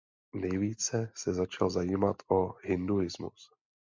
[0.33, 3.51] Nejvíce se začal zajímat o hinduismus.